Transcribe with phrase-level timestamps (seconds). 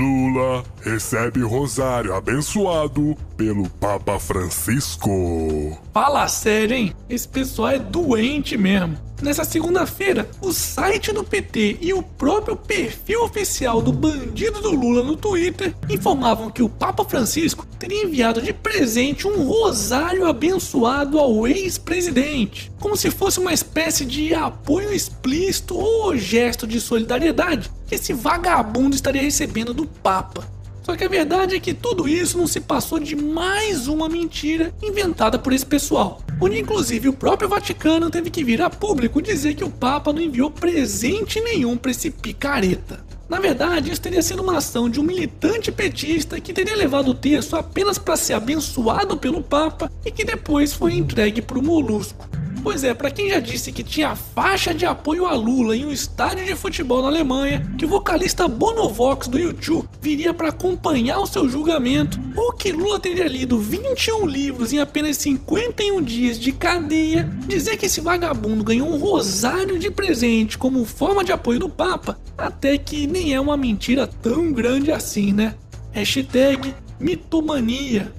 [0.00, 5.78] Lula recebe rosário abençoado pelo Papa Francisco.
[5.92, 6.94] Fala sério, hein?
[7.06, 8.96] Esse pessoal é doente mesmo.
[9.22, 15.02] Nessa segunda-feira, o site do PT e o próprio perfil oficial do bandido do Lula
[15.02, 21.46] no Twitter informavam que o Papa Francisco teria enviado de presente um rosário abençoado ao
[21.46, 28.14] ex-presidente, como se fosse uma espécie de apoio explícito ou gesto de solidariedade que esse
[28.14, 30.59] vagabundo estaria recebendo do Papa.
[30.82, 34.72] Só que a verdade é que tudo isso não se passou de mais uma mentira
[34.82, 36.22] inventada por esse pessoal.
[36.40, 40.22] Onde inclusive o próprio Vaticano teve que vir a público dizer que o Papa não
[40.22, 43.04] enviou presente nenhum para esse picareta.
[43.28, 47.14] Na verdade, isso teria sido uma ação de um militante petista que teria levado o
[47.14, 52.28] texto apenas para ser abençoado pelo Papa e que depois foi entregue para o Molusco.
[52.62, 55.92] Pois é, para quem já disse que tinha faixa de apoio a Lula em um
[55.92, 61.26] estádio de futebol na Alemanha, que o vocalista Bonovox do YouTube viria para acompanhar o
[61.26, 67.28] seu julgamento, ou que Lula teria lido 21 livros em apenas 51 dias de cadeia,
[67.46, 72.18] dizer que esse vagabundo ganhou um rosário de presente como forma de apoio do Papa,
[72.36, 75.54] até que nem é uma mentira tão grande assim, né?
[75.92, 78.12] Hashtag mitomania.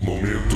[0.00, 0.53] Momento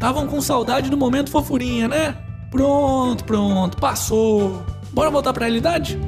[0.00, 2.16] Estavam com saudade do momento fofurinha, né?
[2.50, 4.64] Pronto, pronto, passou.
[4.94, 6.00] Bora voltar pra realidade?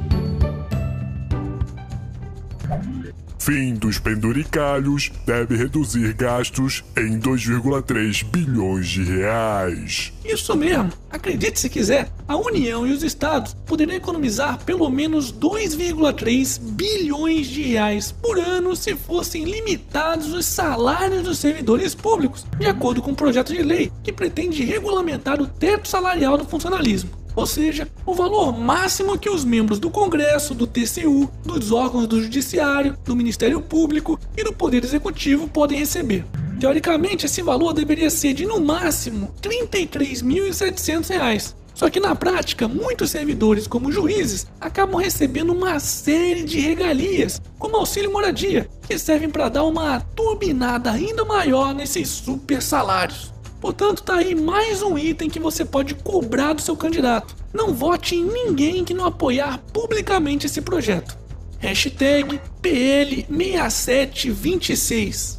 [3.43, 10.13] Fim dos penduricalhos deve reduzir gastos em 2,3 bilhões de reais.
[10.23, 10.93] Isso mesmo.
[11.11, 17.63] Acredite se quiser, a União e os estados poderiam economizar pelo menos 2,3 bilhões de
[17.63, 23.15] reais por ano se fossem limitados os salários dos servidores públicos, de acordo com um
[23.15, 28.57] projeto de lei que pretende regulamentar o teto salarial do funcionalismo ou seja, o valor
[28.57, 34.19] máximo que os membros do Congresso, do TCU, dos órgãos do Judiciário, do Ministério Público
[34.37, 36.25] e do Poder Executivo podem receber.
[36.59, 41.55] Teoricamente, esse valor deveria ser de no máximo R$ 33.700.
[41.73, 47.77] Só que na prática, muitos servidores, como juízes, acabam recebendo uma série de regalias, como
[47.77, 53.33] auxílio moradia, que servem para dar uma turbinada ainda maior nesses super salários.
[53.63, 57.33] Portanto, tá aí mais um item que você pode cobrar do seu candidato.
[57.53, 61.17] Não vote em ninguém que não apoiar publicamente esse projeto.
[61.59, 65.37] Hashtag PL6726.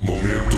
[0.00, 0.56] Momento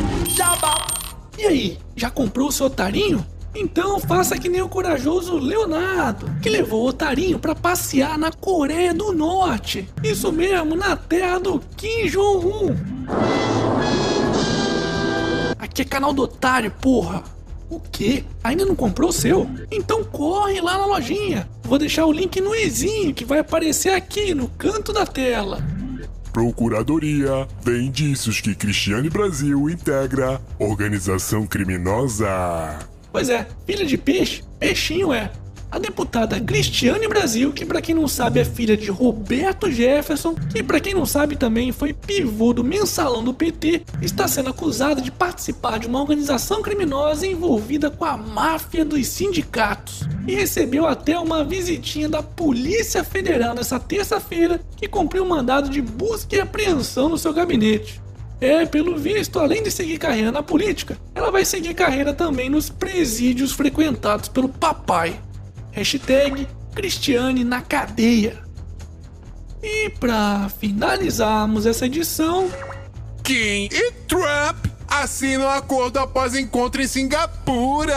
[1.37, 3.26] E aí, já comprou o seu otarinho?
[3.53, 8.94] Então faça que nem o corajoso Leonardo, que levou o otarinho para passear na Coreia
[8.94, 9.88] do Norte.
[10.04, 12.76] Isso mesmo, na terra do Kim Jong-un.
[15.72, 17.25] Aqui é canal do otário, porra.
[17.71, 18.25] O quê?
[18.44, 19.49] Ainda não comprou o seu?
[19.71, 21.49] Então corre lá na lojinha.
[21.62, 25.65] Vou deixar o link no izinho que vai aparecer aqui no canto da tela.
[26.31, 32.78] Procuradoria vê indícios que Cristiane Brasil integra organização criminosa.
[33.11, 35.32] Pois é, filha de peixe, peixinho é.
[35.72, 40.62] A deputada Cristiane Brasil, que para quem não sabe é filha de Roberto Jefferson, que
[40.62, 45.11] para quem não sabe também foi pivô do mensalão do PT, está sendo acusada de
[45.11, 50.06] participar de uma organização criminosa envolvida com a máfia dos sindicatos.
[50.28, 55.81] E recebeu até uma visitinha da Polícia Federal nessa terça-feira, que cumpriu um mandado de
[55.81, 57.99] busca e apreensão no seu gabinete.
[58.43, 62.69] É, pelo visto, além de seguir carreira na política, ela vai seguir carreira também nos
[62.69, 65.19] presídios frequentados pelo papai.
[65.72, 68.43] Hashtag Cristiane na cadeia.
[69.62, 72.50] E para finalizarmos essa edição,
[73.23, 77.94] Kim e Trump assinam acordo após encontro em Singapura.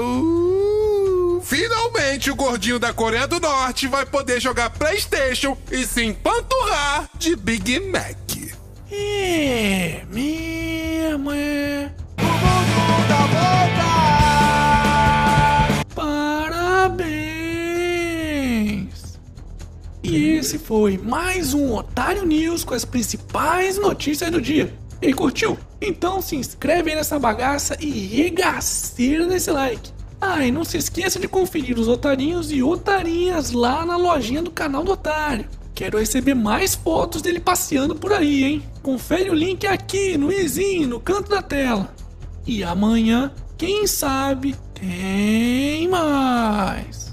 [0.00, 7.08] Uh, finalmente o gordinho da Coreia do Norte vai poder jogar PlayStation e se empanturrar
[7.18, 8.16] de Big Mac.
[8.90, 9.49] é
[20.02, 24.72] E esse foi mais um Otário News com as principais notícias do dia.
[25.02, 25.58] E curtiu?
[25.80, 29.90] Então se inscreve aí nessa bagaça e regaceira nesse like.
[30.18, 34.50] Ah, e não se esqueça de conferir os otarinhos e otarinhas lá na lojinha do
[34.50, 35.46] canal do Otário.
[35.74, 38.62] Quero receber mais fotos dele passeando por aí, hein?
[38.82, 41.94] Confere o link aqui no izinho, no canto da tela.
[42.46, 47.09] E amanhã, quem sabe, tem mais.